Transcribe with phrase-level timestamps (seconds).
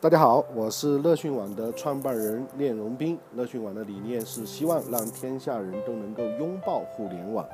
[0.00, 3.18] 大家好，我是乐讯网的创办人练荣斌。
[3.34, 7.44] 乐讯网的理念是希望让天下人都能够拥抱互联网。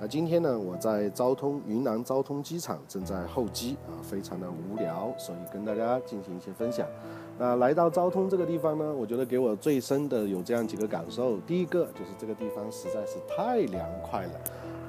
[0.00, 6.86] 那今天呢，我在昭通云南昭通机场正在候机啊，非常的无聊，所以跟大家进行一些分享。
[7.36, 11.38] 那来到昭通这个地方呢，我觉得给我最深的有这样几个感受。
[11.38, 14.40] 第一个就是这个地方实在是太凉快了。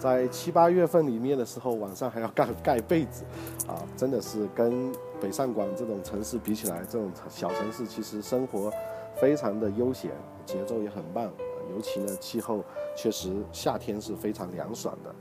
[0.02, 3.24] 在七八月份里面的时候，晚上还要盖盖被子，
[3.68, 4.92] 啊，真的是跟
[5.22, 8.74] 北上广这种城市比起来，这种小城市其实生活
[9.16, 10.10] 非常的悠闲，
[10.44, 11.32] 节奏也很棒，
[11.72, 12.64] 尤其呢气候
[12.98, 15.14] 确实夏天是非常凉爽的。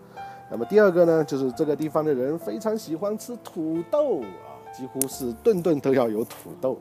[0.51, 6.79] 那么第二个呢，就是这个地方的人非常喜欢吃土豆啊，几乎是顿顿都要有土豆。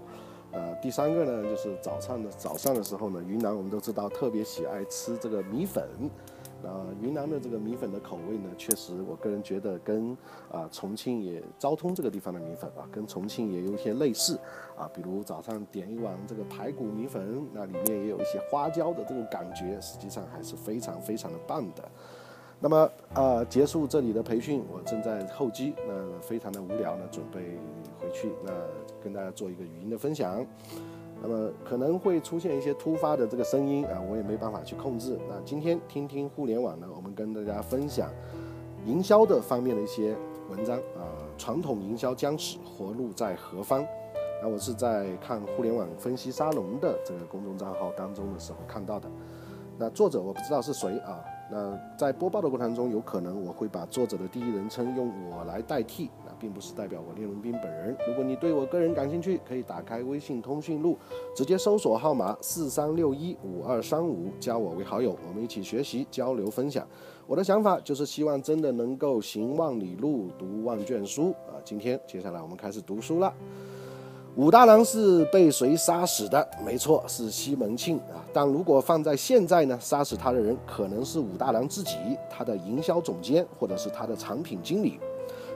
[0.53, 5.85] 呃，第三个呢，就是早上的早上的时候呢，云南我们都知道特别喜爱吃这个米粉。
[6.61, 10.17] 那云南的这个米粉的口味呢，确实我个人觉得跟
[10.51, 14.37] 啊重庆也昭通这个地方的米粉啊，跟重庆也有一些类似
[14.77, 14.89] 啊。
[14.93, 21.83] 比如早上点一碗这个排骨米粉，那里面也有一些花椒的这种感觉，实际上还是非常非常的棒的。
[22.61, 27.57] 那么呃，结束这里的培训，我正在候机，那非常的无聊呢，准备
[27.97, 28.51] 回去，那
[29.01, 30.45] 跟大家做一个语音的分享。
[31.21, 35.19] 那么可能会出现一些突发的这个声音啊，我也没办法去控制。
[35.27, 38.09] 那今天听听互联网呢，我们跟大家分享
[38.85, 40.15] 营销的方面的一些
[40.49, 41.03] 文章啊，
[41.37, 43.85] 传统营销僵死，活路在何方？
[44.41, 49.09] 那我是在看互联网分析沙龙的这个公众账号当中的时候看到的。
[49.77, 51.19] 那作者我不知道是谁啊。
[51.51, 56.09] 那在播报的过程中，有可能我会把作者的第一人称用我来代替。
[56.23, 57.97] 那并不是代表我聂荣斌本人。
[58.07, 60.97] 如果你对我个人感兴趣，可以打开微信通讯录，
[61.35, 66.87] 直接搜索号码四三六一五二三五，加我为好友，我们一起学习、交流、分享。
[67.25, 71.57] 我的想法就是希望真的能够行万里路，读万卷书啊！
[71.63, 73.33] 今天接下来我们开始读书了。
[74.39, 76.47] 武大郎是被谁杀死的？
[76.63, 78.23] 没错，是西门庆啊。
[78.31, 81.97] 但如果放在现在呢，杀死他的人可能是武大郎自己，
[82.29, 84.97] 他的营销总监，或者是他的产品经理。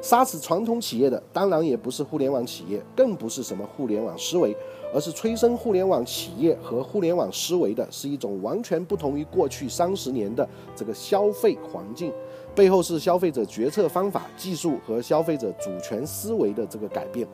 [0.01, 4.53] 杀死传统企业的，当然也不是互联网企业，更不是什么互联网思维，
[4.93, 12.11] 而是催生互联网企业和互联网思维的，是一种完全不同于过去三十年的这个消费环境，
[12.53, 17.25] 背后是消费者决策方法、技术和消费者主权思维的这个改变。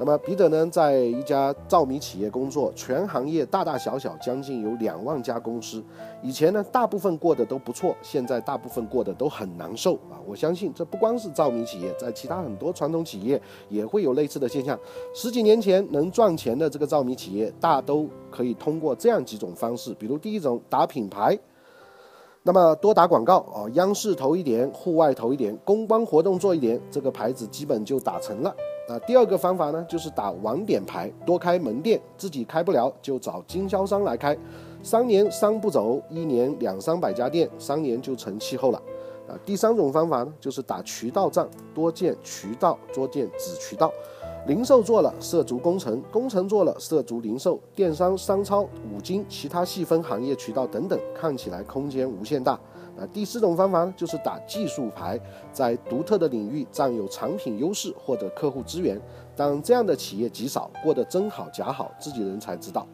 [0.00, 5.82] 那么彼得呢，在一家照明企业工作，全行业大大小小将近有两万家公司。
[6.22, 10.14] 以前呢，大部分过得都不错，现在大部分过得都很难受啊！
[10.24, 14.78] 我相信这不光是照明企业，在其他很多传统企业也会有类似的现象。
[15.12, 21.36] 十几年前能赚钱的这个照明企业，大都可以通过这样几种方式，比如第一种打品牌，
[22.44, 28.54] 那么多打广告啊，央视投一点，户外投一点，公关活动做一点，这个牌子基本就打成了。
[28.90, 34.34] 那第二个方法呢，就是打网点牌，多开门店，自己开不了就找经销商来开，
[34.82, 38.80] 三年商不走，一年两三百家店，三年就成气候了。
[39.28, 43.92] 啊，第三种方法呢，就是打渠道战，多建渠道，多建子渠道，
[44.46, 52.58] 零售做了，涉足工程，工程做了，涉足零售、电商、商超、五金、其他细分行业渠道等等，看起来空间无限大。
[53.00, 55.18] 那第四种方法呢，就是打技术牌，
[55.52, 59.00] 在独特的领域占有产品优势或者客户资源，
[59.36, 62.84] 但这样的企业极少，过得真好假好，自己人才知道。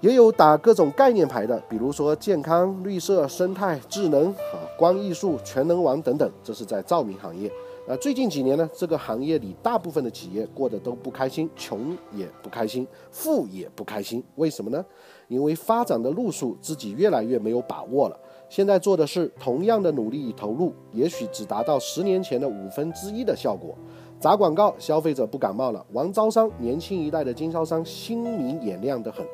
[0.00, 7.50] 也有打各种概念牌的，比如说健康、绿色、生态、智能、啊光艺术、全能王等等，这是在照明行业。
[7.88, 14.22] 那最近几年呢，这个行业里大部分的企业过得都不开心，穷也不开心，富也不开心。
[14.36, 14.84] 为什么呢？
[15.26, 18.16] 因为发展的路数自己越来越没有把握了。
[18.48, 23.76] 现在做的是同样的努力与投入，也许只达到十年前的五分之一的效果。
[24.18, 29.24] 砸广告，消费者不感冒了；玩招商，年轻一代的经销商心明眼亮得很，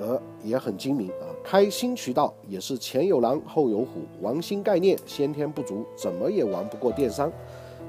[0.00, 1.30] 呃，也很精明啊。
[1.44, 7.30] 开新渠道也是前有狼后有虎，玩新概念先天不足，怎么也玩不过电商。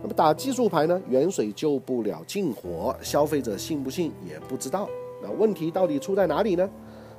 [0.04, 1.02] 那么打技术牌呢？
[1.10, 4.88] 远水救不了近火，消费者信不信也不知道。
[5.24, 6.70] 那问题到底出在哪里呢？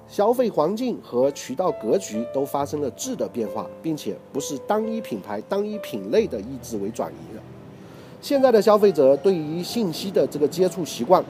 [0.09, 7.43] 消费环境和渠道格局都发生了质的变化，并且不是单一品牌、单一品类的意志为转移了。
[8.23, 11.23] 现在的消费者对于信息的这个接触习惯，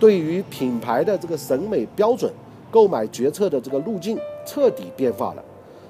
[0.00, 2.30] 对于品牌的这个审美标准、
[2.70, 5.44] 购买决策的这个路径彻底变化了，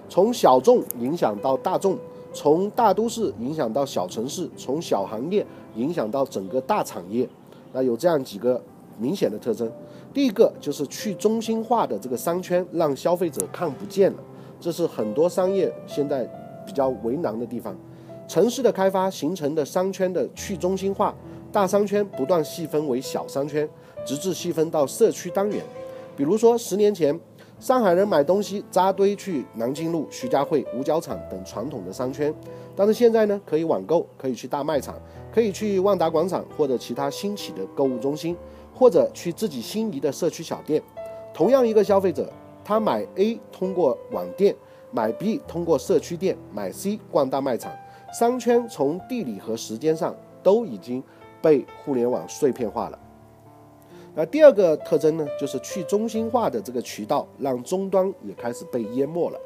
[0.08, 1.96] 从小众影响到大众，
[2.34, 5.44] 从大都市影响到小城市，从小行业
[5.74, 7.26] 影响到整个大产业。
[7.72, 8.62] 那有这样几个
[8.98, 9.70] 明显的特征。
[10.16, 14.18] 第一个就是去中心化的这个商圈，让消费者看不见了，
[14.58, 16.24] 这是很多商业现在
[16.64, 17.76] 比较为难的地方。
[18.26, 21.14] 城市的开发形成的商圈的去中心化，
[21.52, 23.68] 大商圈不断细分为小商圈，
[24.06, 25.62] 直至细分到社区单元。
[26.16, 27.20] 比如说，十年前，
[27.60, 32.34] 上海人买东西扎堆去南京路、徐家汇、五角场等传统的商圈，
[32.74, 34.94] 但是现在呢，可以网购，可以去大卖场，
[35.30, 38.34] 可以去万达广场或者其他新起的购物中心，
[38.76, 40.82] 或者去自己心仪的社区小店。
[41.32, 42.30] 同样一个消费者，
[42.62, 44.54] 他买 A 通过网店，
[44.92, 47.72] 买 B 通过社区店，买 C 逛大卖场，
[48.12, 51.02] 商圈从地理和时间上都已经
[51.40, 52.98] 被互联网碎片化了。
[54.14, 59.38] 那第二个特征呢，就是去中心化的这个渠道，让终端也开始被淹没了。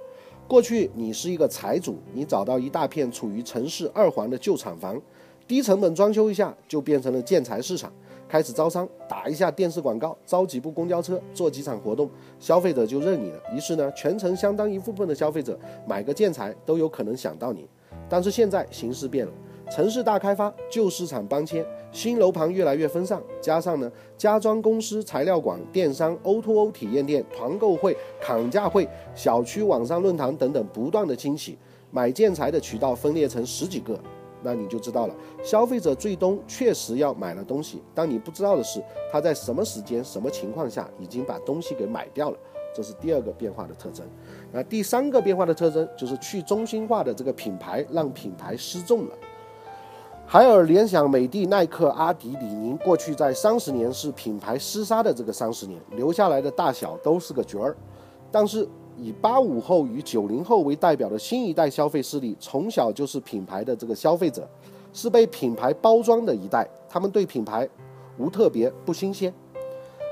[0.47, 5.01] 过去你是一个财主，你找到一大片处于城市二环的旧厂房，
[5.47, 7.93] 低成本装修一下就变成了建材市场，
[8.31, 13.41] 开始招商，打一下电视广告，招几部公交车，做几场活动，消费者就认你了。
[13.53, 17.69] 于是呢，全城相当一部分的消费者买个建材都有可能想到你。
[18.09, 19.33] 但是现在形势变了。
[19.69, 31.59] 城市大开发，旧市场搬迁，新楼盘越来越分散，加上呢，家装公司、材料馆、电商、O2O 体验店、团购会、砍价会、小区网上论坛等等不断的兴起，
[31.91, 33.99] 买建材的渠道分裂成十几个，
[34.43, 38.83] 那你就知道了，消费者最终确实要买了东西，但你不知道的是，
[39.13, 42.39] 他在什么时间、什么情况下已经把东西给买掉了，
[42.75, 44.07] 这是第二个变化的特征。
[44.53, 49.15] 那第三个变化的特征就是去中心化的这个品牌让品牌失重了。
[50.27, 57.77] 海尔、联想、美的、耐克、阿迪、李宁，过去在三十年是品牌厮杀的这个三十年，留下来的大小都是个角儿。
[58.31, 58.69] 但是
[59.01, 64.47] 以八五后与九零后为代表的新一代消费势力，从小就是品牌的这个消费者，
[64.93, 66.69] 是被品牌包装的一代。
[66.89, 67.67] 他们对品牌
[68.19, 69.33] 无特别，不新鲜。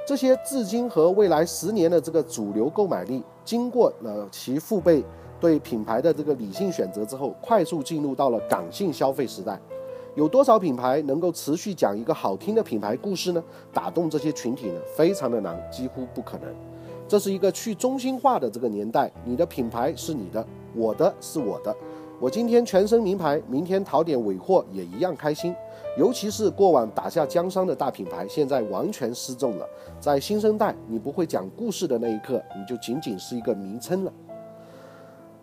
[0.07, 5.05] 这些至今和未来十年的这个主流购买力，经过了其父辈
[5.39, 9.61] 对品牌的这个理性选择之后，快速进入到了感性消费时代。
[10.15, 13.45] 有多少品牌能够持续讲一个好听的品牌故事呢？
[13.71, 14.81] 打动这些群体呢？
[14.97, 16.49] 非常的难，几乎不可能。
[17.09, 21.75] 这是一个去中心化的这个年代，你的品牌是你的，我的是我的。
[22.21, 25.55] 我今天全身名牌，明天淘点尾货也一样开心。
[25.97, 29.67] 尤其是过往打下江山的大品牌，现在完全失重了。
[29.99, 34.13] 在新生代，你不会讲故事的那一刻，你就仅仅是一个名称了。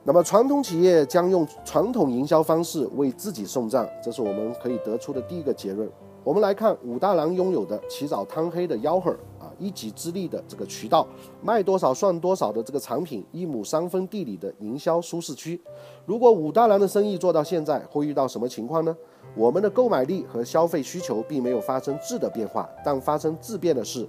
[0.03, 5.89] 那么，传统企业将用传统营销方式为自己送账，这是我们可以得出的第一个结论。
[6.23, 9.15] 我们来看武大郎拥有的起早贪黑的吆喝，
[9.59, 11.07] 一己之力的这个渠道，
[11.41, 15.59] 卖多少算多少的这个产品，一亩三分地里的营销舒适区。
[16.05, 18.95] 如果武大郎的生意做到现在，会遇到什么情况呢？
[19.35, 24.07] 我们的购买力和消费需求并没有发生质的变化，但发生质变的是，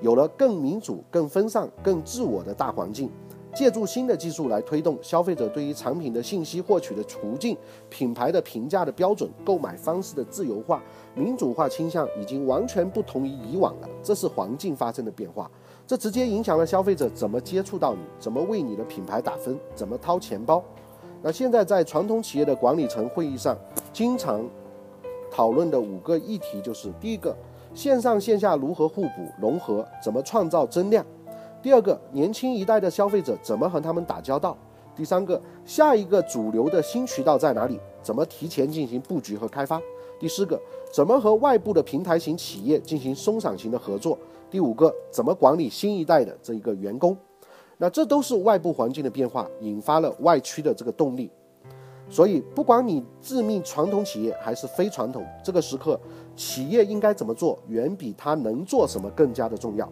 [0.00, 3.10] 有了更民主、更分散、更自我的大环境。
[3.56, 7.56] 借助新的技术来推动消费者对于产品的信息获取的途径、
[7.88, 10.82] 品牌的评价的标准、购买方式的自由化、
[11.14, 13.88] 民主化倾向已经完全不同于以往了。
[14.02, 15.50] 这是环境发生的变化，
[15.86, 20.62] 这直接影响了消费者怎么接触到你，怎么为你的品牌打分，怎么掏钱包。
[21.22, 23.56] 那现在在传统企业的管理层会议上，
[23.90, 24.46] 经常
[25.30, 27.34] 讨论的五个议题就是：第一个，
[27.72, 31.02] 线上线下如何互补融合，怎么创造增量。
[31.66, 34.56] 第二个，年轻一代的消费者怎么和他们打交道？
[34.94, 37.80] 第三个，下一个主流的新渠道在哪里？
[38.04, 39.82] 怎么提前进行布局和开发？
[40.16, 40.56] 第四个，
[40.92, 44.16] 怎么和外部的平台型企业进行松散型的合作？
[44.48, 47.16] 第五个，怎么管理新一代的这一个员工？
[47.78, 51.28] 那这都是外部环境的变化引发了外驱的这个动力。
[52.08, 55.98] 所以，不管你自命传统企业还是非传统，这个时刻，
[56.36, 59.90] 企业应该怎么做，远比他能做什么更加的重要。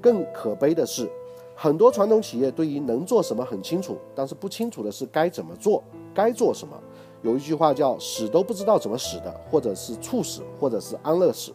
[0.00, 1.10] 更可悲的是，
[1.54, 5.82] 很多传统企业对于能做什么很清楚，但是不清楚的是该怎么做，
[6.14, 6.76] 该做什么。
[7.22, 11.52] 有一句话叫“死都不知道怎么死的”，或者是猝死，或者是安乐死。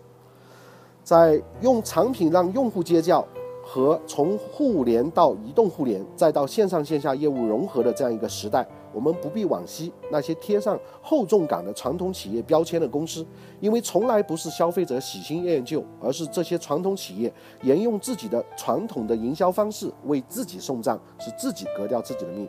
[1.03, 3.25] 在用产品让用户接教。
[3.67, 8.63] 和从互联到移动互联，再到线上线下业务融合的这样一个时代，
[8.95, 13.25] 我们不必往昔那些贴上厚重感的传统企业标签的公司，
[13.59, 17.31] 因为从来不是消费者喜新厌旧，而是这些传统企业
[17.63, 22.47] 沿用自己的传统的营销方式为自己送账，是自己革掉自己的命。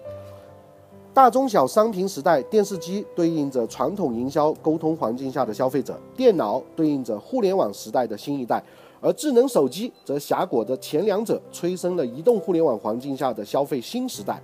[1.12, 8.62] 大中小商品时代，电视机对应着传统营销沟通环境下的消费者，电脑对应着互联网时代的新一代。
[9.00, 14.42] 而智能手机则狭裹着前两者，催生了移动互联网环境下的消费新时代。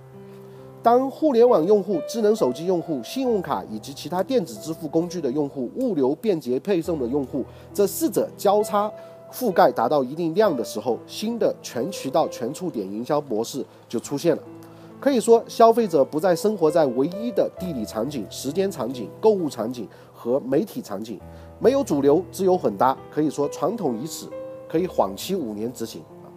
[0.83, 8.91] 当互联网用户、智能手机用户、信用卡以及其他电子支付工具的用户、物流便捷配送的用户这四者交叉
[9.31, 14.43] 覆盖达到一定量的时候，新的全渠道、全触点营销模式就出现了。
[14.99, 19.87] 可以说，消费者不再生活在唯一的地理场景、时间场景、购物场景。
[20.15, 21.19] 和媒体场景，
[21.59, 24.27] 没有主流，只有混搭，可以说传统已死，
[24.69, 26.31] 可以缓期五年执行啊。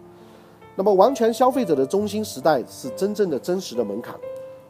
[0.75, 4.13] 那么，完全消费者的中心时代是真正的真实的门槛。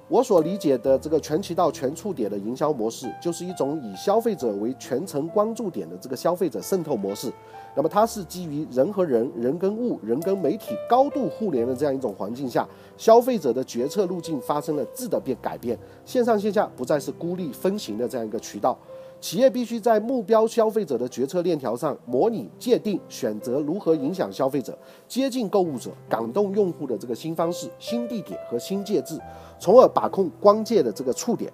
[0.10, 7.30] 我所理解的这个全渠道、全触点的营销模式，就是一种以消费者为全程关注点的这个消费者渗透模式。
[7.76, 12.66] 那么，它是基于人和人、人跟物、人跟媒体高度互联的这样一种环境下，
[12.98, 18.78] 消费者的决策路径发生了质的变改变，线上线下不再是孤立分行的这样一个渠道。
[19.20, 29.20] 企业必须在目标消费者的决策链条上模拟、界定、选择如何影响消费者、接近购物者、感动用户的这个新方式、新地点和新介质，
[29.60, 31.52] 从而把控关键的这个触点。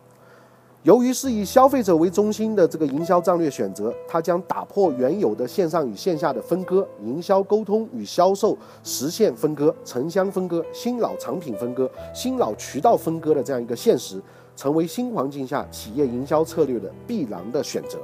[0.84, 14.22] 由于是以消费者为中心的这个营销战略选择，它将打破原有的线上与线下的分割、营销沟通与销售实现分割、城乡分割、新老产品分割、新老渠道分割的这样一个现实。
[14.55, 17.98] 成为新环境下企业营销策略的必然的选择。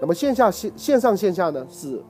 [0.00, 1.66] 那么线下线线上线下呢？
[1.70, 2.02] 是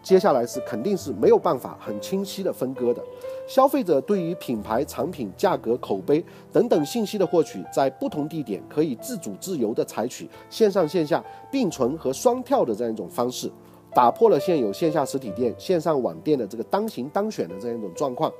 [0.00, 3.02] 接下来是肯定是没有办法很清晰的分割的。
[3.48, 13.50] 消费者对于品牌、产品、价格、口碑等等信息的获取，在不同地点可以自主自由的采取线上线下并存和双跳的这样一种方式，
[13.92, 18.32] 打破了现有线下实体店、线上网店的这个单行单选的这样一种状况。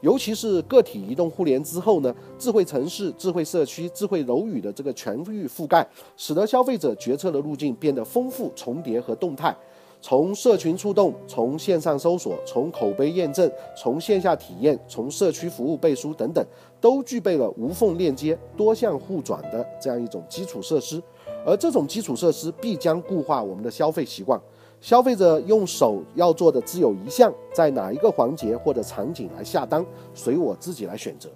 [0.00, 5.86] 尤其是个体移动互联之后呢，智慧城市、智慧社区、智慧楼宇的这个全域覆盖，
[6.16, 9.56] 使得消费者决策的路径变得丰富、重叠和动态。
[10.02, 16.46] 从社群触动，从线上搜索，从口碑验证，从线下体验，从社区服务背书等等，
[16.80, 21.02] 都具备了无缝链接、多项互转的这样一种基础设施。
[21.44, 24.40] 而这种基础设施必将固化我们的消费习惯。
[24.80, 31.28] 消费者用手要做的只有一项，在哪一个环节或者场景来下单，随我自己来选择。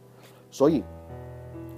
[0.50, 0.82] 所以，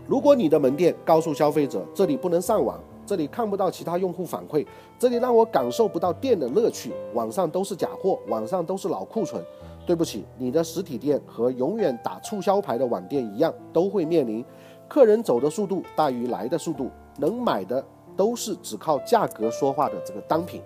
[0.06, 4.66] 如果你的门店告诉消费者这里不能上网，这里看不到其他用户反馈，
[4.98, 9.42] 这里让我感受不到店的乐趣，网上都是假货，网上都是老库存，
[9.86, 14.44] 对不起，你的实体店和永远打促销牌的网店一样，都会面临
[14.88, 17.82] 客人走的速度大于来的速度，能买的
[18.16, 20.60] 都是只靠价格说话的这个单品。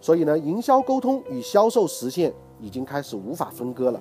[0.00, 4.00] 所以呢，营销沟通与销售实现已经开始无法分割了。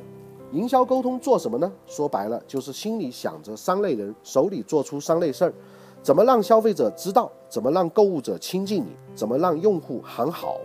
[0.53, 1.71] 营销沟通做什么呢？
[1.85, 5.53] 说白了就是心里想着三类人，手里做出三类事儿：
[6.01, 10.57] 怎么让消费者知道，怎么让购物者亲近你，怎么让用户喊好。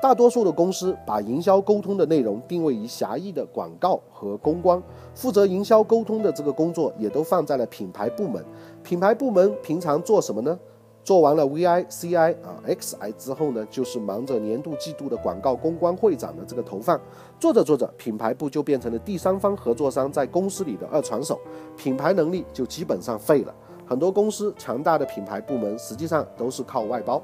[0.00, 4.82] 大多数的公司把营销沟通的内容定位于狭义的广告和公关，
[5.14, 8.44] 负责营销沟通的这个工作也都放在了品牌部门。
[8.82, 10.58] 品牌部门平常做什么呢？
[11.04, 17.00] 做完了 VI、CI 啊、XI 之后呢，就是忙着年度、季度的广告公关会长的这个投放。
[17.40, 21.40] 做着做着，品牌部就变成了第三方合作商在公司里的二传手，
[21.76, 23.52] 品牌能力就基本上废了。
[23.84, 27.20] 很多公司强大的品牌部门实际上都是靠外包。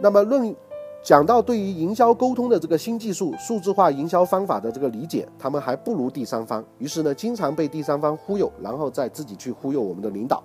[0.00, 0.54] 那么论
[1.02, 6.62] 讲到对于营销沟通的这个新技术、数字化营销方法的这个理解，他们还不如第三方。
[6.78, 10.42] 于是呢，经常被第三方忽悠，然后再自己去忽悠我们的领导。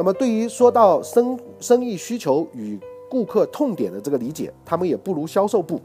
[0.00, 2.80] 那么，对于说到生生意需求与
[3.10, 5.78] 顾客痛点的这个理解，他们也不如销售部。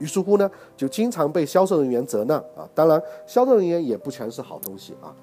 [0.00, 2.68] 于是乎呢，就经常被销售人员责难啊。
[2.74, 5.14] 当然，销售人员也不全是好东西啊。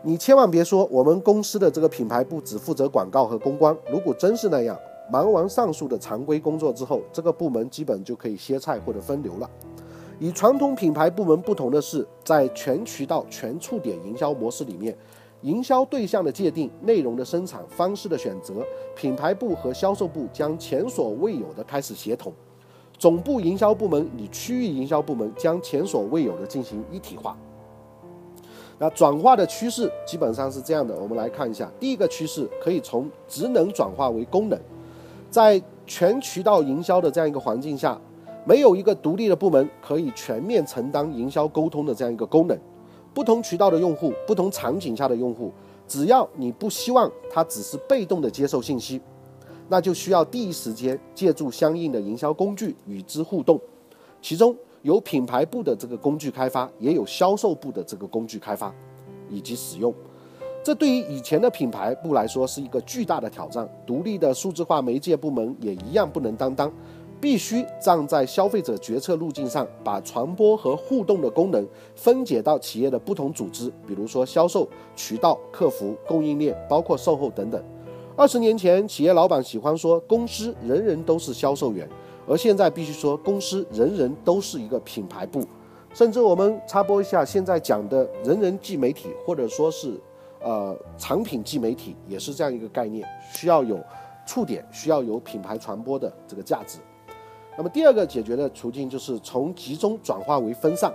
[0.00, 3.76] 你千万别说我们公司的这个品牌部只负责广告和公关。
[3.90, 4.74] 如果真是那样，
[5.12, 9.50] 忙完上述的常规工作之后，这个部门基本就可以歇菜或者分流了。
[10.18, 14.96] 与传统品牌部门不同的是，在全渠道、全触点营销模式里面。
[15.42, 18.54] 营销对象的界定、内容的生产方式的选择，
[18.94, 22.32] 品牌部和销售部将前所未有的开始协同，
[22.98, 27.36] 总部营销部门与区域营销部门将前所未有的进行一体化。
[28.78, 34.58] 那转化的趋势基本上是这样的，我们来看一下，第一个趋势可以从职能转化为功能，
[35.30, 37.98] 在全渠道营销的这样一个环境下，
[38.44, 42.58] 没有一个独立的部门可以全面承担营销沟通的这样一个功能。
[43.16, 45.50] 不同渠道的用户，不同场景下的用户，
[45.88, 49.00] 只要你不希望他只是被动的接受信息，
[49.70, 53.58] 那就需要第一时间借助相应的营销工具与之互动。
[54.20, 58.70] 其中有品牌部的这个工具开发，也有销售部的这个工具开发
[59.30, 59.94] 以及使用。
[60.62, 66.70] 这对于以前的品牌部来说是一个巨大的挑战，独立的数字化媒介部门也一样不能担当。
[67.26, 71.66] 必须站在消费者决策路径上，把传播和互动的功能
[71.96, 74.64] 分解到企业的不同组织，比如说销售、
[74.94, 77.60] 渠道、客服、供应链，包括售后等等。
[78.14, 81.88] 二十年前，企业老板喜欢说公司人人都是销售员，
[82.28, 85.42] 而现在必须说公司人人都是一个品牌部。
[85.92, 90.00] 甚至我们插播一下，现在讲的人人即媒体，或者说是
[90.40, 93.04] 呃产品即媒体，也是这样一个概念，
[93.34, 93.80] 需要有。
[94.28, 96.78] 触点需要有品牌传播的这个价值。
[97.56, 100.92] 那么第二个解决的途径就是从集中转化为分散。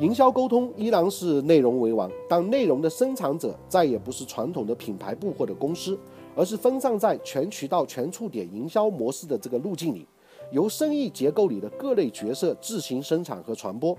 [0.00, 5.98] 营销沟通依然是内容为王，但内容的生产者再也不是传统的品牌部或者公司，
[6.36, 10.06] 而是分散在全渠道、全触点营销模式的这个路径里，
[10.52, 13.96] 由生意结构里的各类角色自行生产和传播。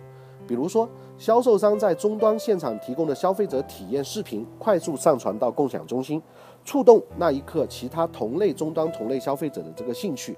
[0.47, 6.21] 比如说，销售商在终端现场提供的消费者体验视频，快速上传到共享中心，
[6.63, 10.37] 触动那一刻其他同类终端同类消费者的这个兴趣。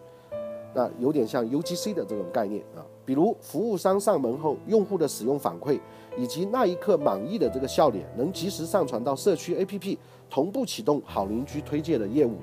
[0.74, 5.80] 那有点像 UGC 的这种概念啊，比如服务商上门后用户的使用反馈，
[6.18, 9.98] 以及那一刻满意的这个笑脸，能及时上传到社区 APP，
[10.30, 12.36] 同步启动好邻居推荐的业务。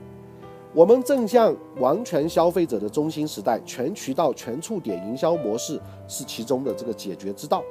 [0.75, 7.63] 我们正向完全消费者的中心时代，全渠道、全触点营销模式是其中的这个解决之道。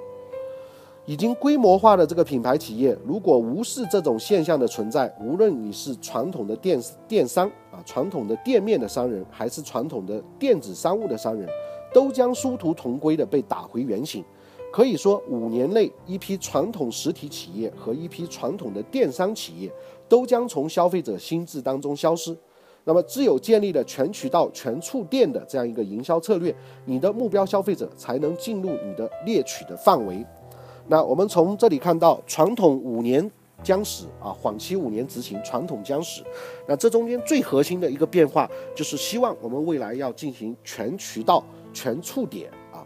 [1.07, 11.47] 已经规模化的这个品牌企业，如果无视这种现象的存在，无论你是传统的电电商啊，传统的店面的商人，还是传统的电子商务的商人，
[11.93, 14.21] 都将殊途同归的被打回原形。
[14.69, 19.71] 可以说，五年内，一批传统实体企业和一批传统的电商企业
[20.09, 22.37] 都将从消费者心智当中消失。
[22.83, 30.25] 那么，只有建立了全渠道、全触电的这样一个营销策略，你的目标消费者才能进入你的猎取的范围。
[30.87, 33.29] 那我们从这里看到，传统五年
[33.61, 36.23] 将死啊，缓期五年执行，传统将死。
[36.67, 42.85] 那这中间最核心的一个变化，就是希望我们未来要进行全渠道、全触点啊。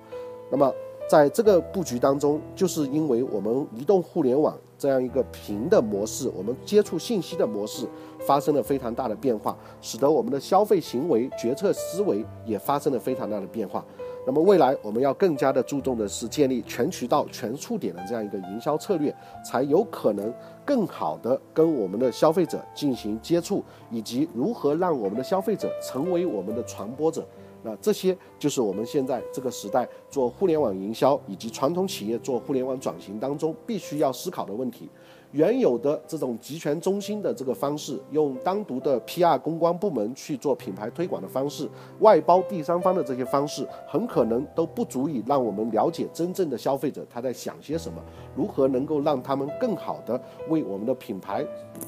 [0.49, 0.73] 那么
[1.07, 7.85] 在这个布局当中，就是因为我们移动互联网这样一个平的模式，我们接触信息的模式
[8.19, 13.85] 发生了非常大的变化，使得我们的消费行为、决策思维也发生了非常大的变化。
[14.25, 19.13] 那么未来我们要更加的注重的是建立全渠道、全触点的这样一个营销策略，
[19.43, 20.31] 才有可能
[20.63, 27.25] 更好的跟我们的消费者进行接触，以及如何让我们的消费者成为我们的传播者。
[27.63, 34.89] 那这些就是我们现在这个时代做互联网营销以及传统企业做互联网转型当中必须要思考的问题。
[35.31, 48.01] 原有的这种集权中心的这个方式，用单独的 PR 公关部门去做品牌推广的方式，外包第三方的这些方式，很可能都不足以让我们了解真正的消费者他在想些什么，
[48.35, 51.45] 如何能够让他们更好的为我们的品牌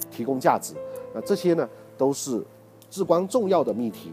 [0.10, 0.74] 提供价值。
[1.14, 2.42] 那这些呢，都是
[2.90, 4.12] 至关重要的命题。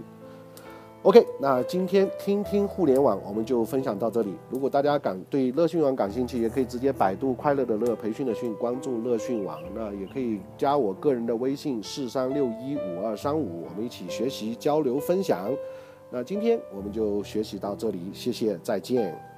[1.03, 4.35] OK，那今天听听互联网，我们就分享到这里。
[4.51, 9.59] 如果大家感对乐讯网感兴趣，也可以直接百度“快乐的乐培训的训”，关注乐讯网。
[9.75, 15.51] 那也可以加我个人的微信四三六一五二三五，我们一起学习交流分享。
[16.11, 19.30] 那今天我们就学习到这里，谢谢，再见。